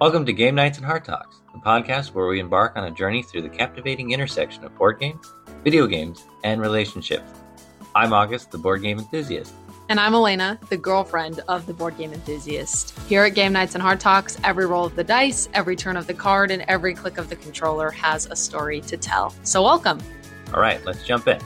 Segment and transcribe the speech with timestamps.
[0.00, 3.22] Welcome to Game Nights and Hard Talks, the podcast where we embark on a journey
[3.22, 5.30] through the captivating intersection of board games,
[5.62, 7.30] video games, and relationships.
[7.94, 9.52] I'm August, the board game enthusiast.
[9.90, 12.98] And I'm Alayna, the girlfriend of the board game enthusiast.
[13.08, 16.06] Here at Game Nights and Hard Talks, every roll of the dice, every turn of
[16.06, 19.34] the card, and every click of the controller has a story to tell.
[19.42, 20.00] So, welcome.
[20.54, 21.42] All right, let's jump in.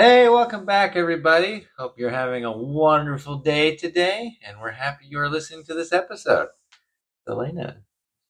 [0.00, 1.66] Hey, welcome back, everybody.
[1.76, 6.50] Hope you're having a wonderful day today, and we're happy you're listening to this episode.
[7.28, 7.78] Alayna,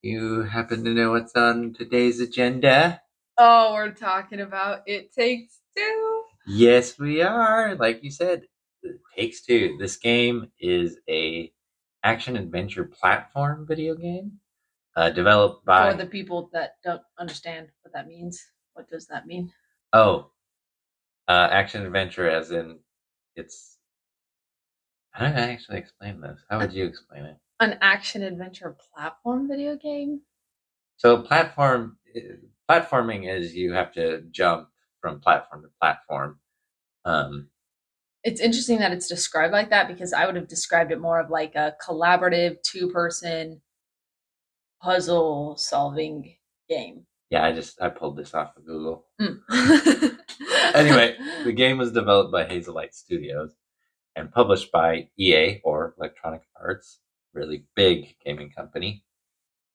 [0.00, 3.02] you happen to know what's on today's agenda?
[3.36, 6.22] Oh, we're talking about It Takes Two.
[6.46, 7.74] Yes, we are.
[7.74, 8.44] Like you said,
[8.82, 9.76] it takes two.
[9.78, 11.52] This game is a
[12.02, 14.38] action adventure platform video game
[14.96, 19.26] uh, developed by For the people that don't understand what that means, what does that
[19.26, 19.52] mean?
[19.92, 20.30] oh
[21.28, 22.78] uh, action adventure as in
[23.36, 23.76] it's.
[25.10, 26.40] How do I actually explain this?
[26.48, 27.36] How would you explain it?
[27.60, 30.20] An action adventure platform video game?
[30.96, 32.20] So platform eh,
[32.70, 34.68] platforming is you have to jump
[35.00, 36.38] from platform to platform.
[37.04, 37.48] Um,
[38.22, 41.30] It's interesting that it's described like that because I would have described it more of
[41.30, 43.60] like a collaborative two person
[44.82, 46.36] puzzle solving
[46.68, 47.06] game.
[47.30, 49.06] yeah, I just I pulled this off of Google.
[49.20, 49.40] Mm.
[50.74, 53.52] Anyway, the game was developed by Hazelight Studios
[54.14, 57.00] and published by EA or Electronic Arts,
[57.32, 59.02] really big gaming company.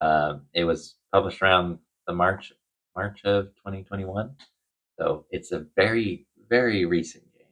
[0.02, 2.53] Um, it was published around the March
[2.95, 4.36] March of 2021,
[5.00, 7.47] so it's a very very recent game.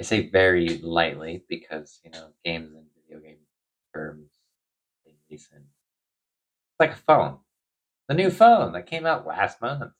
[0.00, 3.38] I say very lightly because you know games and video game
[3.94, 4.30] terms
[5.30, 5.62] recent.
[5.62, 7.38] It's like a phone,
[8.08, 9.92] the new phone that came out last month.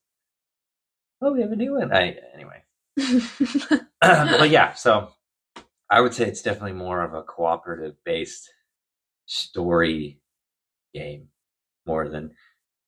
[1.24, 1.90] Oh, we have a new one.
[1.90, 2.62] I anyway.
[4.02, 5.08] but yeah, so
[5.88, 8.50] I would say it's definitely more of a cooperative based
[9.26, 10.20] story
[10.92, 11.28] game
[11.86, 12.30] more than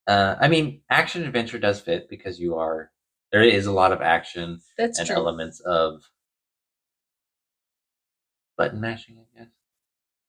[0.06, 2.90] uh I mean action adventure does fit because you are
[3.32, 5.16] there is a lot of action That's and true.
[5.16, 6.02] elements of
[8.56, 9.48] button mashing, I guess.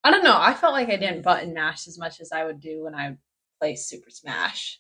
[0.04, 0.38] I don't know.
[0.38, 3.18] I felt like I didn't button mash as much as I would do when I
[3.60, 4.80] play Super Smash.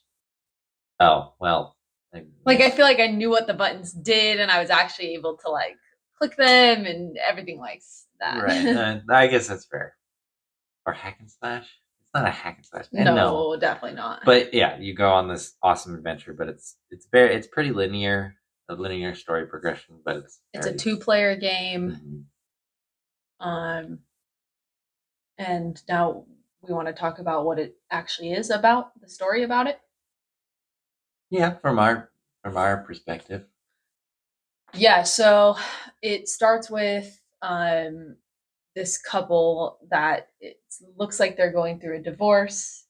[0.99, 1.76] Oh, well.
[2.45, 5.37] Like I feel like I knew what the buttons did, and I was actually able
[5.37, 5.77] to like
[6.17, 7.81] click them and everything like
[8.19, 8.43] that.
[8.43, 8.65] right.
[9.09, 9.95] Uh, I guess that's fair.
[10.85, 11.67] Or hack and slash?
[12.01, 12.85] It's not a hack and slash.
[12.93, 14.21] And no, definitely not.
[14.25, 18.35] but yeah you go on this awesome adventure but it's it's very it's pretty linear
[18.69, 22.25] a linear story progression but it's it's a two-player game.
[23.41, 23.45] Mhm.
[23.45, 23.99] Um,
[25.37, 26.25] and now
[26.61, 29.79] we want to talk about what it actually is about the story about it.
[31.29, 32.09] Yeah from our
[32.43, 33.45] from our perspective
[34.73, 35.57] Yeah, so
[36.01, 38.15] it starts with um
[38.75, 40.59] this couple that it
[40.97, 42.85] looks like they're going through a divorce.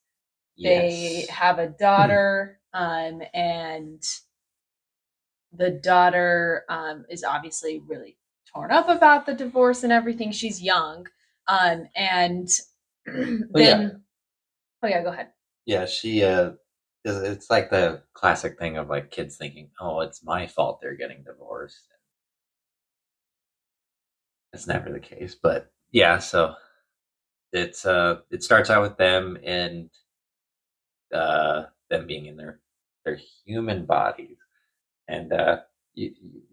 [0.62, 4.03] They have a daughter, um, and
[5.53, 8.18] the daughter um, is obviously really
[8.52, 10.31] torn up about the divorce and everything.
[10.31, 11.08] She's young,
[11.47, 12.50] um, and
[13.06, 13.90] then yeah.
[14.84, 15.30] oh yeah, go ahead.
[15.66, 16.52] yeah she uh
[17.16, 21.23] it's like the classic thing of like kids thinking oh it's my fault they're getting
[21.23, 21.88] divorced.
[24.53, 26.56] It's never the case but yeah so
[27.53, 29.90] it's uh it starts out with them and
[31.13, 32.59] uh them being in their
[33.06, 34.38] their human bodies.
[35.07, 35.59] And uh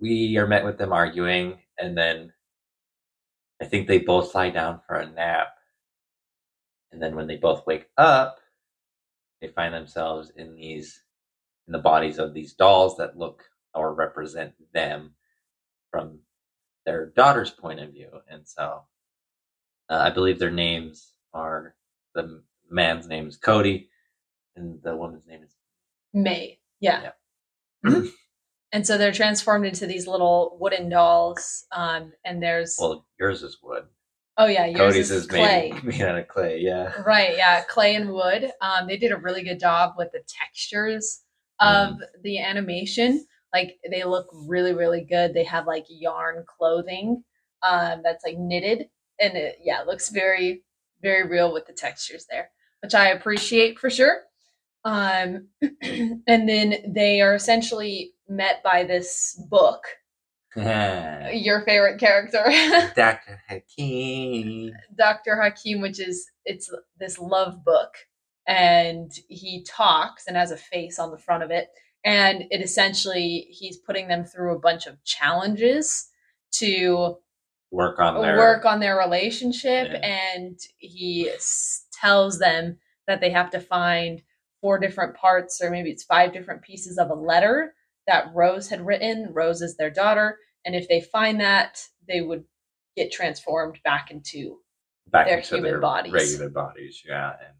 [0.01, 2.33] we are met with them arguing and then
[3.61, 5.49] i think they both lie down for a nap.
[6.93, 8.39] And then when they both wake up
[9.41, 11.03] they find themselves in these
[11.67, 15.15] in the bodies of these dolls that look or represent them
[15.91, 16.21] from
[16.85, 18.83] their daughter's point of view and so
[19.91, 21.75] uh, i believe their names are
[22.15, 23.89] the man's name is cody
[24.57, 25.55] and the woman's name is
[26.15, 27.11] May, yeah.
[27.85, 28.03] Yeah.
[28.73, 31.65] And so they're transformed into these little wooden dolls.
[31.71, 33.85] Um, and there's well yours is wood
[34.39, 35.73] oh yeah, yours cody's is is clay.
[35.73, 38.51] made, made out of clay yeah Right, yeah, clay and wood.
[38.61, 41.23] Um, they did a really good job with the textures
[41.61, 43.25] of the animation.
[43.53, 45.33] Like they look really, really good.
[45.33, 47.23] They have like yarn clothing
[47.63, 48.89] um, that's like knitted,
[49.21, 50.65] and it, yeah, it looks very,
[51.03, 52.51] very real with the textures there,
[52.83, 54.23] which I appreciate for sure.
[54.85, 55.49] Um,
[55.83, 59.83] and then they are essentially met by this book.
[60.57, 62.43] Your favorite character.
[62.97, 65.41] dr Hakim Dr.
[65.41, 67.95] Hakim, which is it's this love book,
[68.47, 71.69] and he talks and has a face on the front of it,
[72.05, 76.09] and it essentially he's putting them through a bunch of challenges
[76.53, 77.17] to
[77.73, 79.99] work on their work on their relationship Yeah.
[80.37, 82.79] and he s- tells them
[83.09, 84.23] that they have to find
[84.61, 87.75] four different parts or maybe it's five different pieces of a letter
[88.07, 89.33] that Rose had written.
[89.33, 92.45] Rose is their daughter and if they find that they would
[92.97, 94.59] get transformed back into
[95.09, 96.13] back their into human their bodies.
[96.13, 97.03] regular bodies.
[97.07, 97.55] Yeah, and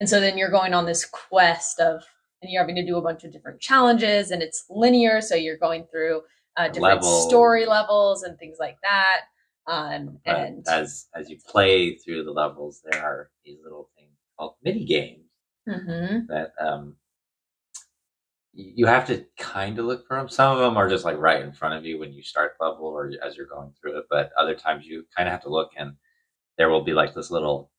[0.00, 2.02] And so then you're going on this quest of,
[2.42, 5.20] and you're having to do a bunch of different challenges, and it's linear.
[5.20, 6.22] So you're going through
[6.56, 7.26] uh, different Levels.
[7.26, 9.22] story levels and things like that.
[9.66, 14.54] Um, and as as you play through the levels, there are these little things called
[14.62, 15.24] mini games
[15.66, 16.26] Mhm.
[16.28, 16.96] that um
[18.54, 20.28] you have to kind of look for them.
[20.28, 22.86] Some of them are just like right in front of you when you start level
[22.86, 25.70] or as you're going through it, but other times you kind of have to look
[25.76, 25.94] and
[26.56, 27.70] there will be like this little.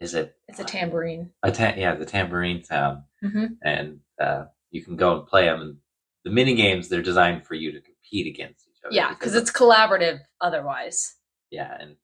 [0.00, 1.30] Is it it's a tambourine.
[1.42, 3.58] a ta- yeah the tambourine sound Mhm.
[3.62, 5.76] and uh, you can go and play them and
[6.24, 9.52] the mini games they're designed for you to compete against each other Yeah, because it's
[9.52, 11.16] collaborative otherwise.
[11.50, 11.96] yeah and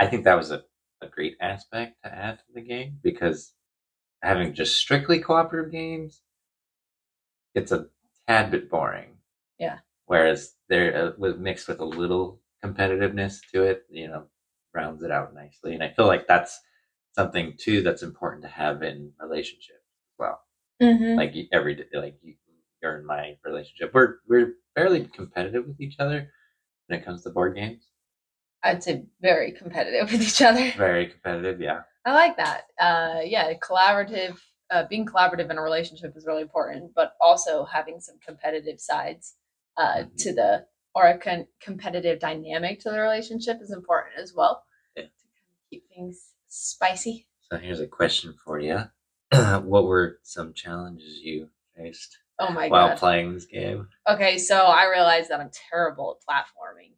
[0.00, 0.64] i think that was a,
[1.00, 3.54] a great aspect to add to the game because
[4.22, 6.22] having just strictly cooperative games
[7.58, 7.86] it's a
[8.26, 9.10] tad bit boring
[9.58, 9.78] Yeah.
[10.06, 14.24] whereas there uh, with mixed with a little competitiveness to it you know
[14.74, 16.60] rounds it out nicely and i feel like that's
[17.14, 20.40] something too that's important to have in relationships as well
[20.80, 21.16] Mm-hmm.
[21.18, 22.34] like every day like you,
[22.80, 26.30] you're in my relationship we're we're fairly competitive with each other
[26.86, 27.82] when it comes to board games
[28.62, 30.70] I'd say very competitive with each other.
[30.76, 32.62] very competitive yeah I like that.
[32.80, 34.38] Uh, yeah, collaborative.
[34.70, 39.36] Uh, being collaborative in a relationship is really important, but also having some competitive sides
[39.78, 40.16] uh, Mhm.
[40.18, 44.64] to the or a con- competitive dynamic to the relationship is important as well.
[44.96, 45.04] Yeah.
[45.04, 47.28] To kind of keep things spicy.
[47.50, 48.78] so here's a question for you
[49.62, 52.98] what were some challenges you faced Oh my while god.
[52.98, 56.92] playing this game Okay, so I realized that I'm terrible at platforming.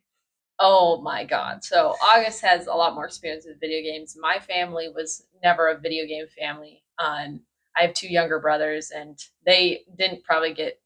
[0.58, 1.62] Oh my god.
[1.64, 4.16] So August has a lot more experience with video games.
[4.18, 6.82] My family was never a video game family.
[6.98, 7.42] Um,
[7.76, 10.80] I have two younger brothers, and they didn't probably get.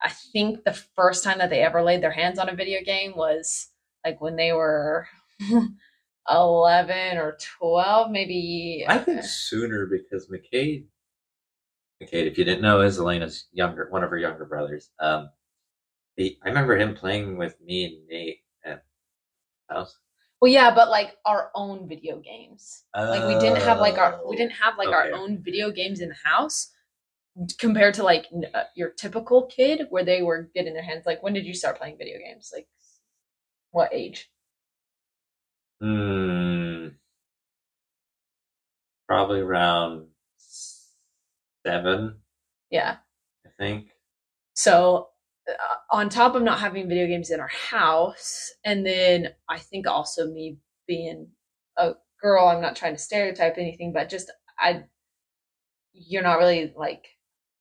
[0.00, 3.14] I think the first time that they ever laid their hands on a video game
[3.16, 3.68] was
[4.04, 5.06] like when they were
[6.30, 8.84] 11 or 12, maybe.
[8.88, 10.84] i think sooner because mccabe
[12.02, 15.30] mccabe if you didn't know is alayna's younger one of her younger brothers um
[16.16, 18.84] he, i remember him playing with me and nate at
[19.68, 19.98] house
[20.42, 22.84] Well, yeah, but like our own video games.
[22.96, 26.00] Like we didn't have like our we Oh, didn't have like our own video games
[26.00, 26.72] in the house
[27.58, 31.22] compared to like n- uh, your typical kid where they were getting their hands like
[31.22, 32.68] when did you start playing video games like
[33.72, 34.30] what age
[35.80, 36.96] Hmm.
[39.06, 42.22] Probably around seven,
[42.70, 42.96] yeah
[43.46, 43.88] I think.
[44.54, 45.10] so
[45.90, 50.30] on top of not having video games in our house and then i think also
[50.30, 50.56] me
[50.86, 51.28] being
[51.76, 54.82] a girl i'm not trying to stereotype anything but just i
[55.92, 57.06] you're not really like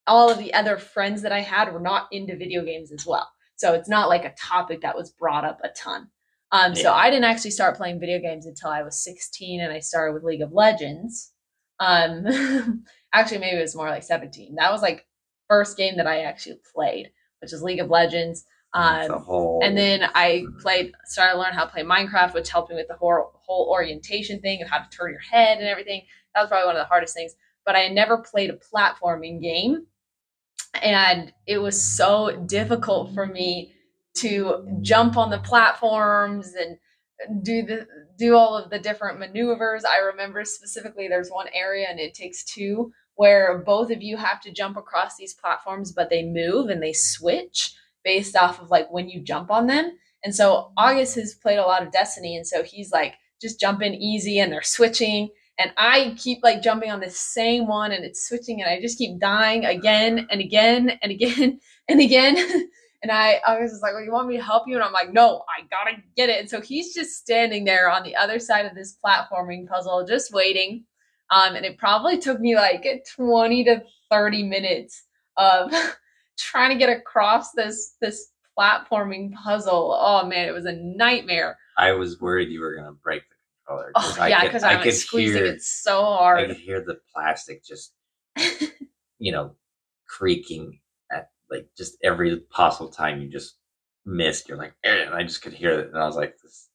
[0.07, 3.30] all of the other friends that i had were not into video games as well.
[3.56, 6.07] So it's not like a topic that was brought up a ton.
[6.51, 9.80] Um, so i didn't actually start playing video games until i was 16 and i
[9.80, 11.31] started with league of legends.
[11.80, 12.25] Um,
[13.13, 15.06] actually maybe it was more like 17 that was like
[15.48, 17.12] first game that i actually played
[17.42, 19.60] which is league of legends um, whole.
[19.64, 22.88] and then I played, started to learn how to play Minecraft, which helped me with
[22.88, 26.04] the whole, whole orientation thing of how to turn your head and everything.
[26.33, 27.33] That was probably one of the hardest things.
[27.66, 29.88] But I had never played a platforming game.
[30.81, 33.74] And it was so difficult for me
[34.16, 36.78] to jump on the platforms and
[37.44, 39.83] do the do all of the different maneuvers.
[39.83, 44.42] I remember specifically there's one area and it takes two where both of you have
[44.42, 47.71] to jump across these platforms, but they move and they switch
[48.04, 49.95] based off of like when you jump on them.
[50.23, 53.94] And so August has played a lot of Destiny, and so he's like just jumping
[53.94, 55.30] easy and they're switching.
[55.59, 58.97] And I keep like jumping on this same one and it's switching, and I just
[58.97, 62.69] keep dying again and again and again and again.
[63.04, 64.75] And I, August is like, Well, you want me to help you?
[64.75, 66.40] And I'm like, No, I gotta get it.
[66.40, 70.31] And so he's just standing there on the other side of this platforming puzzle, just
[70.31, 70.85] waiting.
[71.31, 72.85] Um, and it probably took me like
[73.16, 75.06] 20 to 30 minutes
[75.38, 75.73] of
[76.38, 79.97] trying to get across this this platforming puzzle.
[80.00, 81.57] Oh man, it was a nightmare.
[81.78, 83.35] I was worried you were gonna break the
[83.66, 83.92] controller.
[83.95, 86.40] Oh I yeah, because I I'm could squeezing hear, it so hard.
[86.40, 87.94] I could hear the plastic just,
[89.19, 89.56] you know,
[90.07, 90.80] creaking
[91.11, 93.56] at like just every possible time you just
[94.06, 94.50] missed.
[94.50, 96.69] You're like, "Eh," and I just could hear it, and I was like, "This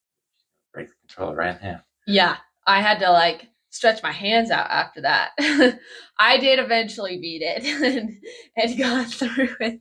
[0.73, 2.37] break the controller right now." Yeah,
[2.67, 5.31] I had to like stretch my hands out after that.
[6.19, 7.65] I did eventually beat it
[7.97, 8.17] and,
[8.57, 9.81] and got through it.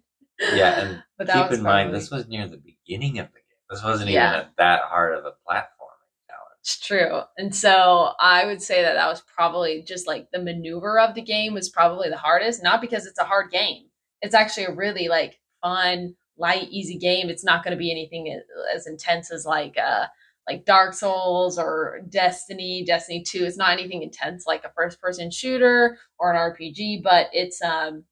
[0.54, 3.42] Yeah, and but Keep in mind, probably- this was near the beginning of the game.
[3.70, 4.36] This wasn't Yeah.
[4.38, 6.60] even that hard of a platforming challenge.
[6.62, 7.22] It's true.
[7.38, 11.22] And so I would say that that was probably just like the maneuver of the
[11.24, 13.86] game was probably the hardest, not because it's a hard game.
[14.22, 17.30] It's actually a really like fun, light, easy game.
[17.30, 20.06] It's not going to be anything as- as intense as like uh
[20.48, 23.46] like Dark Souls or Destiny, Destiny 2.
[23.46, 28.04] It's not anything intense like a first person shooter or an RPG, but it's um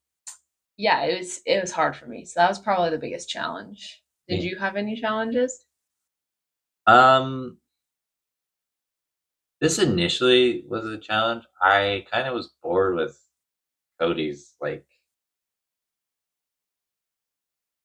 [0.76, 2.24] yeah, it was it was hard for me.
[2.24, 4.02] So that was probably the biggest challenge.
[4.28, 4.50] Did Yeah.
[4.50, 5.64] you have any challenges?
[6.86, 7.58] Um,
[9.60, 11.44] this initially was a challenge.
[11.60, 13.18] I kind of was bored with
[14.00, 14.86] Cody's like.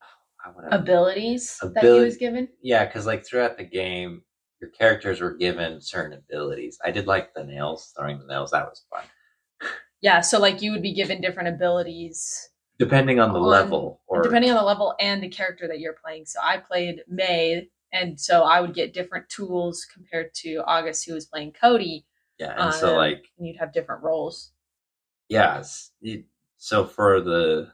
[0.72, 2.50] Abilities that he was given?
[2.62, 4.24] Yeah, because like throughout the game,
[4.62, 6.78] your characters were given certain abilities.
[6.84, 8.52] I did like the nails, throwing the nails.
[8.52, 9.04] That was fun.
[10.02, 14.22] Yeah, so like you would be given different abilities Depending on the On- level, or
[14.22, 16.26] depending on the level and the character that you're playing.
[16.26, 21.14] So I played May, and so I would get different tools compared to August, who
[21.14, 22.06] was playing Cody,
[22.40, 24.54] yeah, and so um, like and you'd have different roles.
[25.28, 26.24] yes, it,
[26.58, 27.70] so for the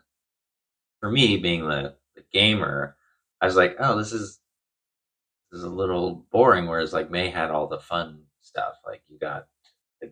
[0.99, 2.97] for me being the, the gamer,
[3.41, 4.39] I was like, oh, this is
[5.55, 6.67] is a little boring.
[6.67, 8.75] Whereas like May had all the fun stuff.
[8.85, 9.47] Like you got
[10.03, 10.07] a,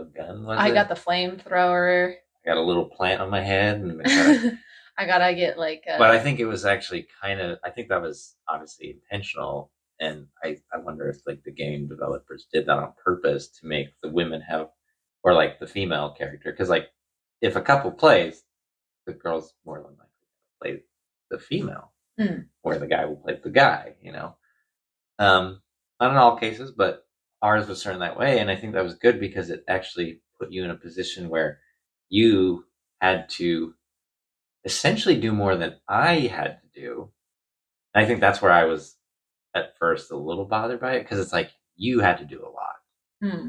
[0.00, 0.46] a gun.
[0.48, 0.74] I it?
[0.74, 2.14] got the flamethrower.
[2.14, 4.52] I got a little plant on my head, and I got-
[4.98, 7.88] I gotta get like a, but I think it was actually kind of I think
[7.88, 12.76] that was obviously intentional and I, I wonder if like the game developers did that
[12.78, 14.68] on purpose to make the women have
[15.24, 16.90] or like the female character because like
[17.40, 18.42] if a couple plays
[19.06, 20.06] the girl's more than likely
[20.60, 20.82] play
[21.30, 21.90] the female
[22.20, 22.44] Mm.
[22.62, 24.36] or the guy will play the guy you know
[25.22, 25.60] um
[26.00, 27.06] not in all cases but
[27.42, 30.52] ours was certain that way and I think that was good because it actually put
[30.52, 31.60] you in a position where
[32.08, 32.66] you
[33.00, 33.74] had to
[34.64, 37.10] essentially do more than I had to do.
[37.94, 38.96] And I think that's where I was
[39.54, 42.50] at first a little bothered by it because it's like you had to do a
[42.50, 42.76] lot,
[43.22, 43.48] Hmm.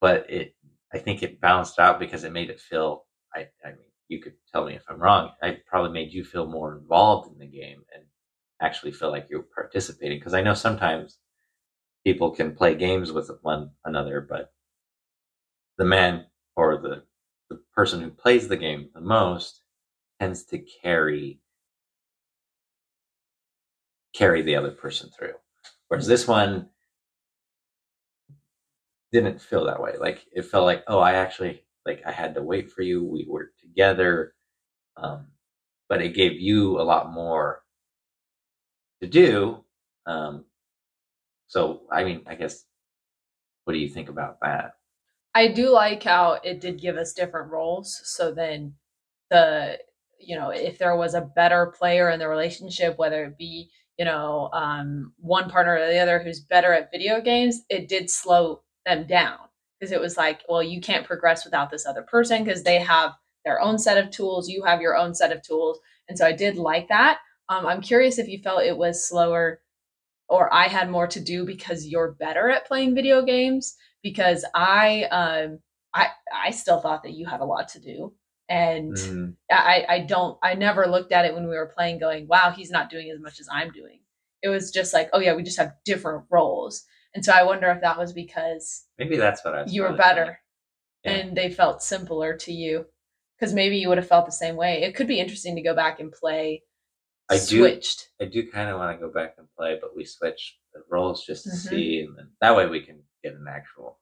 [0.00, 0.54] but it
[0.92, 3.06] I think it balanced out because it made it feel.
[3.34, 5.32] I I mean, you could tell me if I'm wrong.
[5.42, 8.03] I probably made you feel more involved in the game and
[8.64, 11.18] actually feel like you're participating because I know sometimes
[12.04, 14.52] people can play games with one another, but
[15.78, 17.04] the man or the
[17.50, 19.62] the person who plays the game the most
[20.20, 21.40] tends to carry
[24.14, 25.34] carry the other person through.
[25.88, 26.70] Whereas this one
[29.12, 29.94] didn't feel that way.
[29.98, 33.04] Like it felt like, oh, I actually like I had to wait for you.
[33.04, 34.34] We were together.
[34.98, 35.28] Um,
[35.90, 37.62] but it gave you a lot more
[39.04, 39.64] to do.
[40.06, 40.44] Um,
[41.46, 42.64] so I mean, I guess
[43.64, 44.74] what do you think about that?
[45.34, 48.00] I do like how it did give us different roles.
[48.04, 48.74] So then
[49.30, 49.78] the
[50.20, 53.68] you know, if there was a better player in the relationship, whether it be,
[53.98, 58.08] you know, um, one partner or the other who's better at video games, it did
[58.08, 59.38] slow them down
[59.78, 63.12] because it was like, well, you can't progress without this other person because they have
[63.44, 65.78] their own set of tools, you have your own set of tools.
[66.08, 67.18] And so I did like that.
[67.48, 69.60] Um, I'm curious if you felt it was slower
[70.28, 75.04] or I had more to do because you're better at playing video games because I
[75.04, 75.58] um
[75.94, 78.14] I I still thought that you had a lot to do
[78.48, 82.26] and Mm, I I don't I never looked at it when we were playing going
[82.28, 84.00] wow he's not doing as much as I'm doing.
[84.42, 86.84] It was just like oh yeah we just have different roles.
[87.14, 90.40] And so I wonder if that was because maybe that's what I you were better
[91.04, 91.12] Yeah.
[91.12, 92.86] and they felt simpler to you
[93.38, 94.82] because maybe you would have felt the same way.
[94.82, 96.62] It could be interesting to go back and play
[97.30, 97.80] I do-
[98.20, 101.24] I do kind of want to go back and play, but we switch the roles
[101.24, 101.68] just to Mhm.
[101.68, 103.98] see, and then that way we can get an actual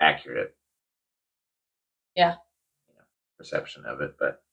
[0.00, 0.56] accurate,
[2.14, 2.36] Yeah.
[2.88, 3.04] you know,
[3.38, 4.16] perception of it.
[4.18, 4.44] But,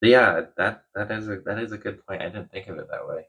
[0.00, 2.22] but yeah, that that is a that is a good point.
[2.22, 3.28] I didn't think of it that way.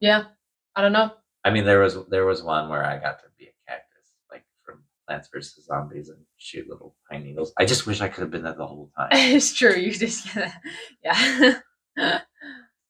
[0.00, 0.32] Yeah.
[0.74, 1.16] I don't know.
[1.44, 4.44] I mean, there was there was one where I got to be a cactus, like
[4.62, 7.52] from Plants vs Zombies, and shoot little pine needles.
[7.56, 9.08] I just wish I could have been there the whole time.
[9.12, 9.74] it's true.
[9.74, 10.26] You just
[11.04, 11.60] yeah.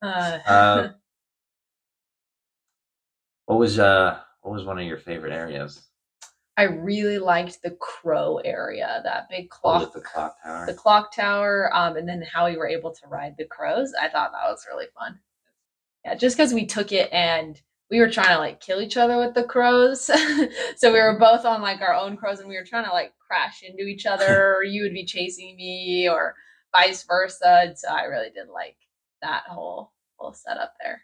[0.03, 0.89] uh, Uh,
[3.47, 5.83] what was uh what was one of your favorite areas?
[6.57, 10.67] I really liked the crow area, that big Oh, clock, the clock tower.
[10.67, 13.93] the clock tower, um, and then how we were able to ride the crows.
[13.99, 15.19] I thought that was really fun.
[16.05, 19.19] Yeah, just because we took it and we were trying to like kill each other
[19.19, 20.05] with the crows,
[20.77, 23.13] so we were both on like our own crows, and we were trying to like
[23.27, 26.35] crash into each other, or you would be chasing me, or
[26.73, 27.61] vice versa.
[27.67, 28.77] And so I really did like
[29.23, 31.03] that whole whole setup there.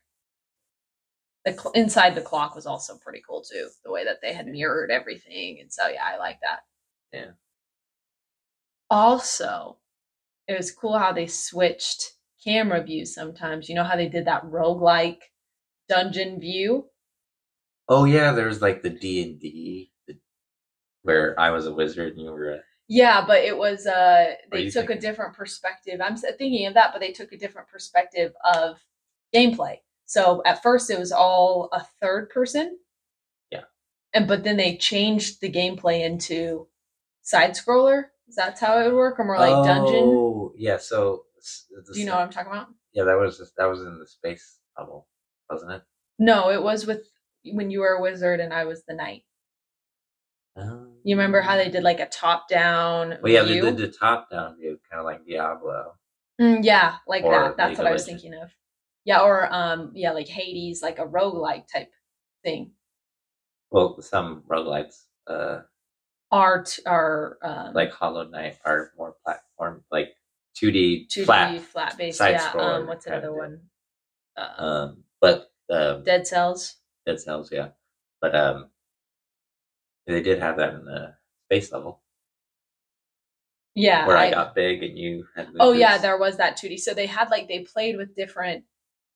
[1.46, 4.46] The cl- inside the clock was also pretty cool too, the way that they had
[4.49, 6.61] mirrored everything, and so yeah, I like that.
[7.12, 7.30] Yeah.
[8.90, 9.78] Also,
[10.49, 13.68] it was cool how they switched camera views sometimes.
[13.68, 15.23] You know how they did that roguelike
[15.88, 16.90] dungeon view.
[17.88, 19.90] Oh yeah, there's like the D and D,
[21.02, 24.69] where I was a wizard and you were a Yeah, but it was uh they
[24.69, 26.00] took a different perspective.
[26.00, 28.76] I'm thinking of that, but they took a different perspective of
[29.35, 29.78] gameplay.
[30.07, 32.78] So at first it was all a third person.
[33.50, 33.64] Yeah.
[34.14, 36.69] And but then they changed the gameplay into
[37.23, 38.05] side scroller.
[38.28, 40.02] Is that how it would work, or more like dungeon.
[40.05, 41.25] Oh yeah, so
[41.93, 42.69] Do you know what I'm talking about?
[42.93, 45.07] Yeah, that was just, that was in the space level,
[45.50, 45.83] wasn't it?
[46.19, 47.09] No, it was with
[47.45, 49.25] when you were a wizard and I was the knight.
[51.07, 54.29] You remember how they did like a top down Well, yeah, they did the top
[54.29, 55.95] down view, kind of like Diablo.
[56.41, 57.57] Mm, yeah, like Or that.
[57.57, 58.23] That's League what I was Legends.
[58.25, 58.51] thinking of.
[59.05, 61.93] Yeah, or um yeah, like Hades, like a roguelike type
[62.43, 62.73] thing.
[63.71, 65.61] Well, some roguelites, uh,
[66.33, 70.09] Art are um like Hollow Knight, are more platform, like
[70.61, 71.61] 2D 2D flat.
[71.63, 72.21] flat based.
[72.21, 72.51] Yeah.
[72.59, 73.61] Um what's another one?
[74.37, 76.79] Uh, Um, but um, Dead Cells.
[77.07, 77.69] Dead Cells, yeah.
[78.21, 78.71] But um,
[80.07, 81.15] they did have that in the
[81.47, 82.01] space level
[83.75, 84.07] Yeah.
[84.07, 85.49] where I, I- got big and you had.
[85.61, 86.79] oh yeah, there was that 2D.
[86.81, 88.65] So they had like they played with different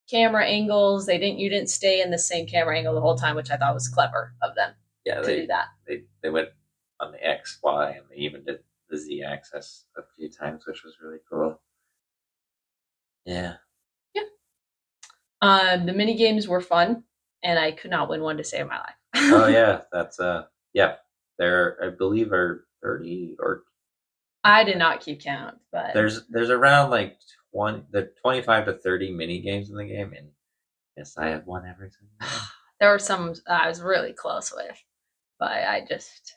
[0.09, 1.05] camera angles.
[1.05, 3.57] They didn't you didn't stay in the same camera angle the whole time, which I
[3.57, 4.73] thought was clever of them
[5.05, 5.67] yeah to they, do that.
[5.87, 6.49] they they went
[6.99, 10.83] on the X, Y, and they even did the Z axis a few times, which
[10.83, 11.61] was really cool.
[13.25, 13.55] Yeah.
[14.13, 14.23] Yeah.
[15.41, 17.03] Um the mini games were fun
[17.43, 18.95] and I could not win one to save my life.
[19.33, 20.95] Oh yeah, that's uh yeah.
[21.37, 23.63] There, I believe, are thirty or
[24.43, 27.17] I did not keep count, but there's there's around like
[27.51, 30.29] one the twenty five to thirty mini games in the game, and
[30.97, 32.39] yes, I have won every single
[32.79, 34.83] there were some I was really close with,
[35.39, 36.35] but I just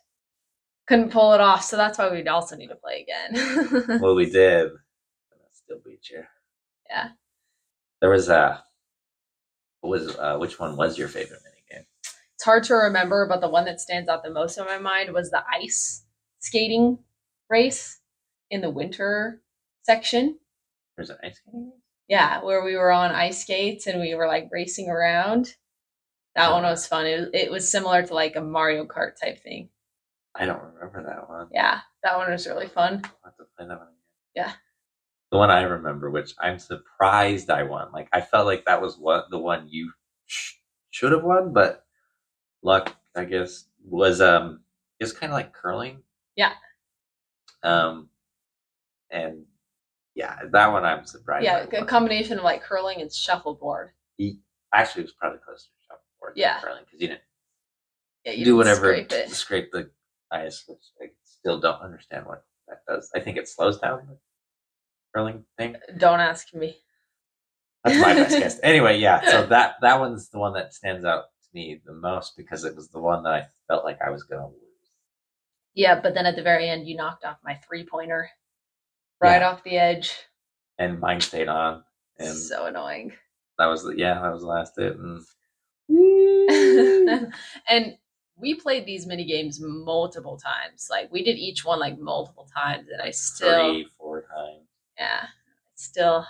[0.87, 1.65] couldn't pull it off.
[1.65, 4.01] So that's why we'd also need to play again.
[4.01, 4.67] well, we did.
[4.67, 6.23] And I still beat you.
[6.89, 7.09] Yeah.
[8.01, 8.63] There was a.
[9.81, 11.41] What was uh, which one was your favorite?
[12.45, 15.15] It's hard to remember, but the one that stands out the most in my mind
[15.15, 16.05] was the ice
[16.41, 16.99] skating
[17.49, 18.01] race
[18.51, 19.41] in the winter
[19.83, 20.39] section.
[20.95, 21.71] There's an ice skating.
[21.71, 21.73] game?
[22.07, 25.55] Yeah, where we were on ice skates and we were like racing around.
[26.37, 27.07] That one was fun.
[27.07, 29.71] It, it was similar to like a Mario Kart type thing.
[30.35, 31.49] I don't remember that one.
[31.51, 33.01] Yeah, that one was really fun.
[33.05, 33.95] I'll have to play that one again.
[34.35, 34.53] Yeah.
[35.33, 37.91] The one I remember, which I'm surprised I won.
[37.91, 39.93] Like I felt like that was what the one you
[40.27, 40.57] sh-
[40.91, 41.84] should have won, but
[42.65, 44.61] luck, I guess, was um,
[44.99, 45.99] it was kind of like curling.
[46.35, 46.53] Yeah.
[47.63, 48.09] Um,
[49.11, 49.45] and
[50.17, 51.45] yeah, that one I'm surprised.
[51.45, 53.91] Yeah, a combination of like curling and shuffleboard.
[54.17, 54.41] He,
[54.73, 56.61] Actually, it was probably closer to shuffleboard Yeah.
[56.61, 57.21] curling because you didn't
[58.25, 59.31] Yeah, you do didn't whatever scrape it.
[59.31, 59.91] scrape the
[60.33, 63.11] ice, which I still don't understand what that does.
[63.15, 64.17] I think it slows down the
[65.15, 65.77] curling thing.
[65.97, 66.79] Don't ask me.
[67.85, 68.61] That's my best guess.
[68.63, 69.21] Anyway, yeah.
[69.31, 72.89] So that that one's the one that stands out me the most because it was
[72.89, 74.59] the one that I felt like I was gonna lose.
[75.75, 78.31] Yeah, but then at the very end, you knocked off my three pointer
[79.21, 79.49] right Yeah.
[79.51, 80.15] off the edge.
[80.79, 81.85] And mine stayed on,
[82.19, 83.13] and so annoying.
[83.59, 84.97] that was yeah, that was the last hit.
[84.97, 85.25] And
[87.69, 87.97] and
[88.37, 90.89] we played these mini games multiple times.
[90.91, 94.67] Like we did each one like multiple times, and I still, three, four times.
[94.99, 95.27] yeah,
[95.77, 96.27] still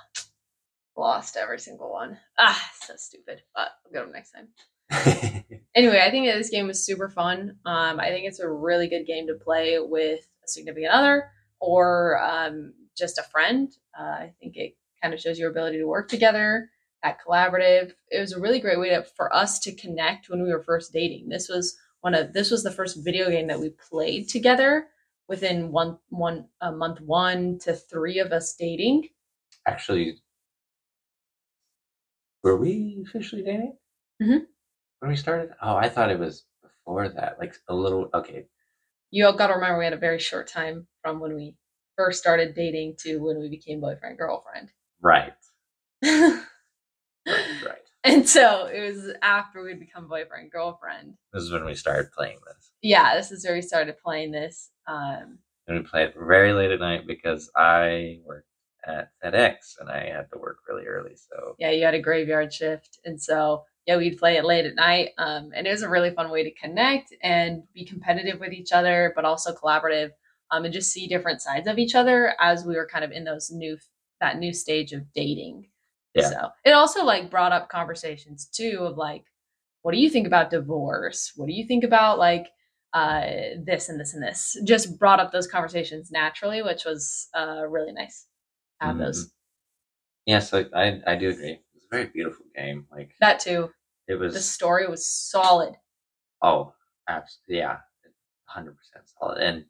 [0.96, 2.18] lost every single one.
[2.38, 3.42] Ah, so stupid.
[3.54, 4.48] But we'll get them next time.
[5.74, 7.56] Anyway, I think that this game was super fun.
[7.66, 12.22] Um, I think it's a really good game to play with a significant other or
[12.22, 13.72] um, just a friend.
[13.98, 16.70] Uh, I think it kind of shows your ability to work together,
[17.02, 17.92] that collaborative.
[18.08, 20.92] It was a really great way to, for us to connect when we were first
[20.92, 21.28] dating.
[21.28, 24.86] This was one of this was the first video game that we played together
[25.28, 29.08] within one one uh, month one to three of us dating.
[29.66, 30.18] Actually,
[32.44, 33.76] were we officially dating?
[34.22, 34.46] Mhm.
[35.04, 35.50] When we started?
[35.60, 37.38] Oh, I thought it was before that.
[37.38, 38.08] Like a little.
[38.14, 38.46] Okay,
[39.10, 41.56] You all got to remember we had a very short time from when we
[41.94, 44.70] first started dating to when we became boyfriend girlfriend.
[45.02, 45.34] right,
[46.02, 46.40] and
[47.26, 47.66] right,
[48.06, 48.26] right.
[48.26, 51.18] so it was after we'd become boyfriend girlfriend.
[51.34, 52.70] This is when we started playing this.
[52.80, 54.70] Yeah, this is where we started playing this.
[54.86, 55.38] Um,
[55.68, 58.48] And we played very late at night because I worked
[58.86, 61.14] at FedEx and I had to work really early.
[61.14, 64.74] So yeah, you had a graveyard shift, and so yeah, we'd play it late at
[64.74, 65.10] night.
[65.18, 68.72] Um, and it was a really fun way to connect and be competitive with each
[68.72, 70.10] other, but also collaborative.
[70.50, 73.24] Um, and just see different sides of each other as we were kind of in
[73.24, 73.76] those new
[74.20, 75.68] that new stage of dating.
[76.14, 76.30] Yeah.
[76.30, 79.24] So it also like brought up conversations too of like,
[79.82, 81.32] what do you think about divorce?
[81.34, 82.48] What do you think about like
[82.92, 83.22] uh,
[83.64, 84.56] this and this and this?
[84.64, 88.26] Just brought up those conversations naturally, which was uh, really nice.
[88.80, 89.34] to Have those
[90.26, 91.58] yeah, so I I do agree.
[91.94, 92.86] Very beautiful game.
[92.90, 93.70] Like that too.
[94.08, 95.74] It was The story was solid.
[96.42, 96.74] Oh,
[97.08, 97.58] absolutely.
[97.58, 97.78] Yeah.
[98.54, 98.74] 100%
[99.18, 99.38] solid.
[99.38, 99.64] And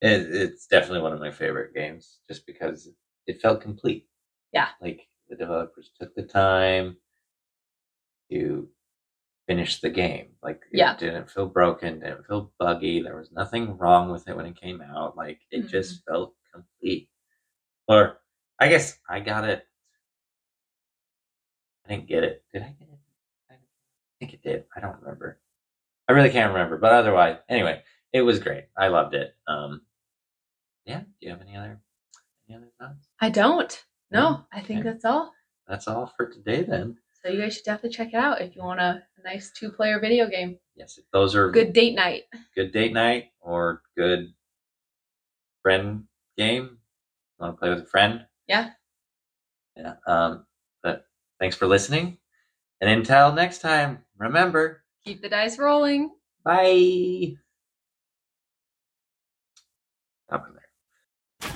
[0.00, 2.88] it, it's definitely one of my favorite games just because
[3.26, 4.06] it felt complete.
[4.52, 4.68] Yeah.
[4.80, 6.96] Like the developers took the time
[8.30, 8.68] to
[9.46, 10.28] finish the game.
[10.42, 10.96] Like it Yeah.
[10.96, 13.02] didn't feel broken, didn't feel buggy.
[13.02, 15.16] There was nothing wrong with it when it came out.
[15.16, 15.68] Like it Mm-hmm.
[15.68, 17.08] just felt complete.
[17.88, 18.20] Or
[18.58, 19.66] I guess I got it.
[21.86, 22.44] I didn't get it.
[22.52, 22.98] Did I get it?
[23.50, 23.54] I
[24.18, 24.64] think it did.
[24.76, 25.38] I don't remember.
[26.08, 26.78] I really can't remember.
[26.78, 28.64] But otherwise, anyway, it was great.
[28.76, 29.34] I loved it.
[29.46, 29.82] Um,
[30.86, 31.00] yeah.
[31.00, 31.80] Do you have any other
[32.48, 33.06] any other thoughts?
[33.20, 33.84] I don't.
[34.10, 34.46] No, No?
[34.52, 34.90] I think Okay.
[34.90, 35.32] that's all.
[35.66, 36.96] That's all for today then.
[37.22, 39.98] So you guys should definitely check it out if you want a, nice two player
[39.98, 40.58] video game.
[40.76, 42.24] Yes, those are Good date night.
[42.54, 44.34] good date night or good
[45.62, 46.04] friend
[46.36, 46.76] game.
[47.38, 48.26] Want to play with a friend?
[48.46, 48.72] Yeah.
[49.74, 49.94] Yeah.
[50.06, 50.44] Um,
[51.44, 52.16] thanks for listening.
[52.80, 56.10] And until next time, remember, Keep the dice rolling.
[56.42, 57.34] bye.
[60.30, 61.52] Up in there.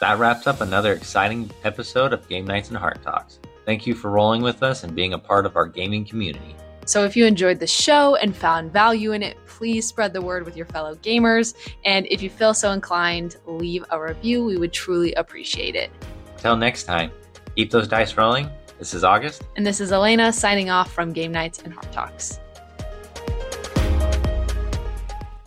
[0.00, 3.38] That wraps up another exciting episode of Game Nights and Heart Talks.
[3.66, 6.56] Thank you for rolling with us and being a part of our gaming community.
[6.86, 10.46] So if you enjoyed the show and found value in it, please spread the word
[10.46, 11.52] with your fellow gamers.
[11.84, 14.42] And if you feel so inclined, leave a review.
[14.46, 15.90] We would truly appreciate it.
[16.36, 17.10] Until next time,
[17.56, 18.50] keep those dice rolling.
[18.78, 19.42] This is August.
[19.56, 22.40] And this is Alayna signing off from Game Nights and Heart Talks.